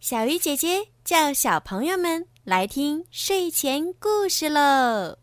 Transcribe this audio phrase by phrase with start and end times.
[0.00, 5.18] 小鱼姐姐叫小朋友们来听睡前故事喽。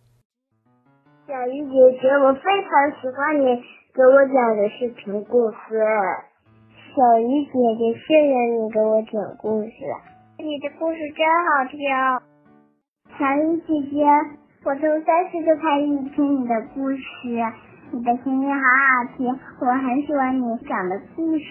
[1.23, 3.55] 小鱼姐姐，我非常喜欢你
[3.95, 5.79] 给我讲的视频故事。
[6.91, 9.79] 小鱼姐姐，谢谢你给我讲故事，
[10.43, 11.79] 你的故事真好听。
[13.15, 14.03] 小鱼姐姐，
[14.67, 16.99] 我从三岁就开始听你的故事，
[17.95, 21.47] 你的声音好好听，我很喜欢你讲的故事。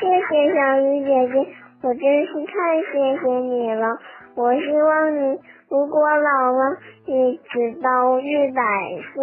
[0.00, 1.34] 谢谢小鱼姐姐，
[1.82, 3.98] 我真是太谢谢你了。
[4.34, 5.38] 我希望你
[5.68, 8.62] 如果老了，一直到一百
[9.12, 9.22] 岁。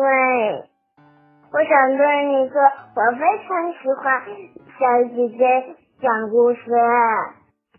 [1.50, 2.62] 我想对你说，
[2.94, 4.22] 我非常喜欢
[4.78, 6.62] 小姐姐讲故事。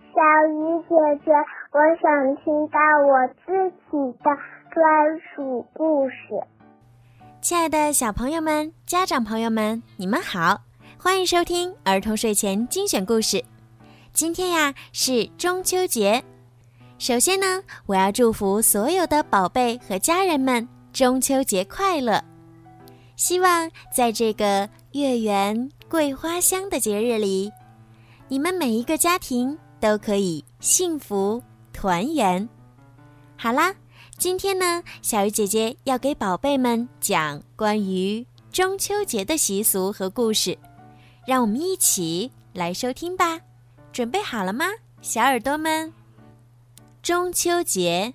[0.01, 0.19] 小
[0.49, 1.33] 鱼姐姐，
[1.71, 4.37] 我想听到我自己的
[4.73, 6.17] 专属故事。
[7.41, 10.68] 亲爱的小朋友们、家长朋友们，你们好。
[11.01, 13.43] 欢迎收听儿童睡前精选故事。
[14.13, 16.23] 今天呀是中秋节，
[16.99, 22.21] 首先呢，我要祝福所有的宝贝和家人们中秋节快乐。
[23.15, 27.53] 希望在这个月圆桂花香的节日里，
[28.27, 31.41] 你们每一个家庭都可以幸福
[31.73, 32.49] 团圆。
[33.37, 33.73] 好啦，
[34.19, 40.59] 今天呢，小鱼姐姐要给宝贝们讲关于中秋节的习俗和故事。
[41.29, 43.39] 让我们一起来收听吧，
[43.93, 44.65] 准备好了吗，
[45.03, 45.93] 小耳朵们？
[47.03, 48.15] 中秋节，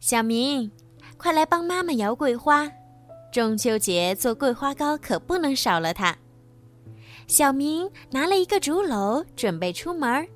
[0.00, 0.72] 小明，
[1.16, 2.68] 快来帮妈妈摇桂花。
[3.30, 6.18] 中秋节做桂花糕可不能少了它。
[7.28, 10.26] 小明拿了一个竹篓，准备出门，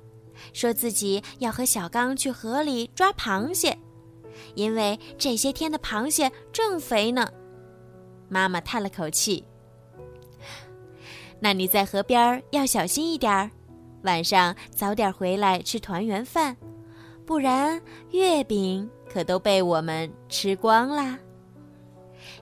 [0.53, 3.77] 说自己要和小刚去河里抓螃蟹，
[4.55, 7.29] 因为这些天的螃蟹正肥呢。
[8.29, 9.43] 妈妈叹了口气。
[11.43, 13.49] 那你在河边要小心一点儿，
[14.03, 16.55] 晚上早点回来吃团圆饭，
[17.25, 21.17] 不然月饼可都被我们吃光啦。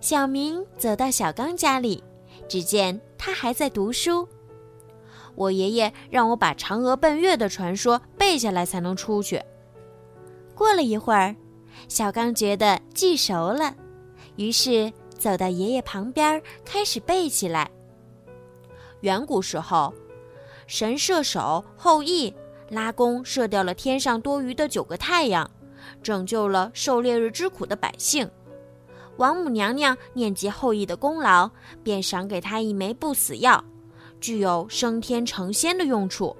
[0.01, 2.03] 小明走到小刚家里，
[2.50, 4.28] 只见他还在读书。
[5.35, 9.41] 我爷爷让我把嫦娥奔月的传说背下来才能出去。
[10.53, 11.34] 过了一会儿，
[11.88, 13.74] 小刚觉得记熟了，
[14.35, 17.72] 于是走到爷爷旁边开始背起来。
[19.02, 19.94] 远古时候，
[20.68, 22.34] 神射手后羿
[22.70, 25.50] 拉弓射掉了天上多余的九个太阳，
[26.04, 28.30] 拯救了受烈日之苦的百姓。
[29.18, 31.50] 王母娘娘念及后羿的功劳，
[31.84, 33.64] 便赏给他一枚不死药，
[34.22, 36.36] 具有升天成仙的用处。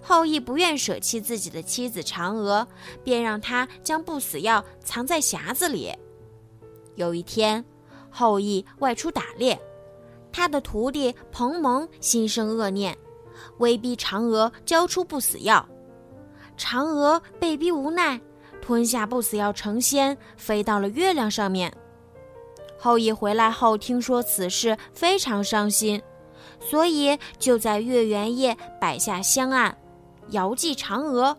[0.00, 2.66] 后羿不愿舍弃自己的妻子嫦娥，
[3.02, 5.92] 便让她将不死药藏在匣子里。
[6.94, 7.64] 有一天，
[8.08, 9.60] 后羿外出打猎。
[10.38, 12.96] 他的徒弟彭蒙心生恶念，
[13.58, 15.68] 威逼嫦娥交出不死药。
[16.56, 18.20] 嫦娥被逼无奈，
[18.62, 21.76] 吞下不死药成仙，飞到了月亮上面。
[22.78, 26.00] 后羿回来后听说此事，非常伤心，
[26.60, 29.76] 所以就在月圆夜摆下香案，
[30.30, 31.36] 遥祭嫦娥。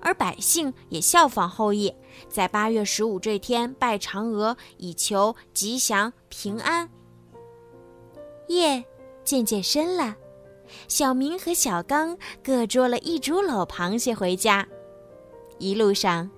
[0.00, 1.94] 而百姓也效仿后羿，
[2.30, 6.88] 在八月十五这天拜嫦娥，以求吉祥平安。
[8.56, 8.84] 夜
[9.24, 10.16] 渐渐深了，
[10.88, 14.66] 小明和小刚各捉了一竹篓螃蟹回家。
[15.58, 16.30] 一路上，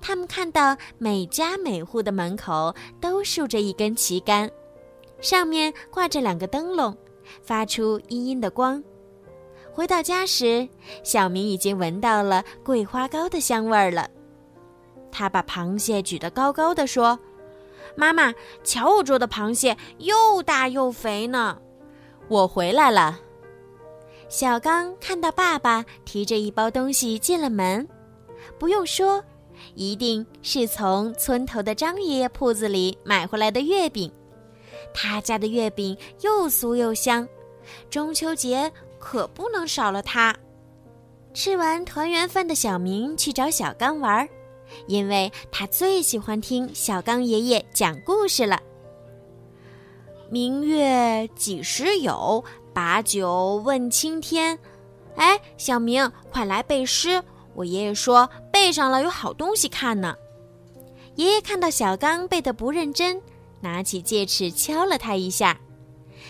[0.00, 4.50] 他们看到每家每户的门口都竖着一根旗杆，
[5.20, 6.96] 上面挂着两个灯笼，
[7.42, 8.82] 发出阴阴的光。
[9.72, 10.68] 回到家时，
[11.02, 14.08] 小明已经闻到了桂花糕的香味儿了。
[15.10, 17.18] 他把螃蟹举得高高的，说。
[17.96, 21.58] 妈妈，瞧我捉的螃蟹又大又肥呢！
[22.28, 23.20] 我回来了。
[24.28, 27.86] 小刚看到爸爸提着一包东西进了门，
[28.58, 29.22] 不用说，
[29.74, 34.12] 一定是从村头的张爷爷铺子里买回来的月饼。
[34.92, 37.26] 他家的月饼又酥又香，
[37.88, 40.34] 中秋节可不能少了它。
[41.32, 44.28] 吃完团圆饭的小明去找小刚玩儿。
[44.86, 48.60] 因为他最喜欢听小刚爷爷讲故事了。
[50.30, 52.44] 明月几时有？
[52.72, 54.58] 把酒问青天。
[55.14, 57.22] 哎，小明，快来背诗！
[57.54, 60.14] 我爷爷说背上了有好东西看呢。
[61.14, 63.22] 爷爷看到小刚背的不认真，
[63.60, 65.58] 拿起戒尺敲了他一下。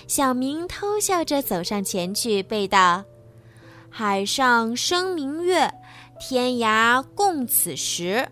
[0.07, 3.03] 小明偷笑着走上前去背道
[3.91, 5.69] ：“海上生明月。”
[6.19, 8.29] 天涯共此时。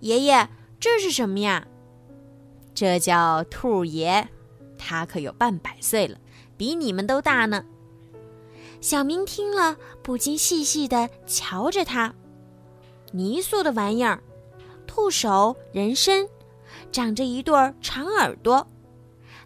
[0.00, 0.48] 爷爷，
[0.80, 1.66] 这是什么呀？
[2.74, 4.26] 这叫兔爷，
[4.76, 6.18] 他可有半百岁了，
[6.56, 7.64] 比你们都大呢。
[8.80, 12.14] 小明听了，不禁细细的瞧着他。
[13.12, 14.22] 泥塑的玩意儿，
[14.86, 16.28] 兔手人身，
[16.90, 18.66] 长着一对长耳朵，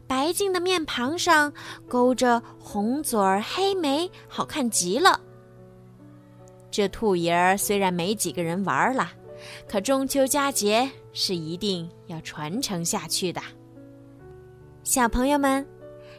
[0.07, 1.53] 白净的面庞上
[1.87, 5.21] 勾着红嘴儿黑眉，好看极了。
[6.71, 9.11] 这兔爷儿虽然没几个人玩了，
[9.69, 13.41] 可中秋佳节是一定要传承下去的。
[14.83, 15.67] 小朋友们。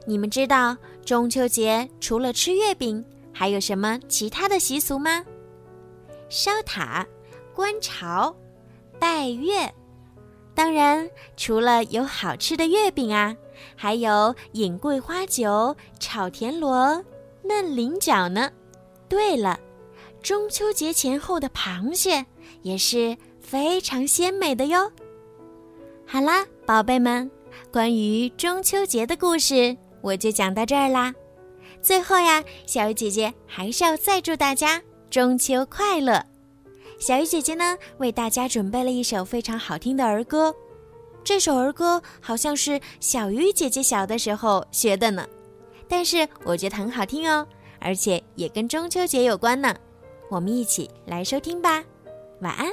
[0.05, 0.75] 你们知道
[1.05, 5.23] 中秋节除了吃月饼，还有什么其他的习俗吗？
[6.29, 7.05] 烧塔、
[7.53, 8.35] 观潮、
[8.97, 9.71] 拜月。
[10.55, 11.07] 当然，
[11.37, 13.35] 除了有好吃的月饼啊，
[13.75, 17.03] 还有饮桂花酒、炒田螺、
[17.43, 18.49] 嫩菱角呢。
[19.07, 19.59] 对了，
[20.21, 22.25] 中秋节前后的螃蟹
[22.61, 24.91] 也是非常鲜美的哟。
[26.05, 27.29] 好啦，宝贝们，
[27.71, 29.75] 关于中秋节的故事。
[30.01, 31.13] 我就讲到这儿啦，
[31.81, 36.23] 最后呀，小鱼姐姐还是要再祝大家中秋快乐。
[36.97, 40.55] 小鱼姐姐呢，为大家准备了一首非常好听的儿歌，
[41.23, 45.27] 这首儿歌好像是小鱼姐姐小的时候学的呢，
[45.87, 47.45] 但是我觉得很好听哦，
[47.79, 49.75] 而且也跟中秋节有关呢，
[50.29, 51.83] 我们一起来收听吧，
[52.41, 52.71] 晚安。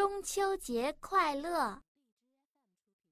[0.00, 1.82] 中秋节快乐！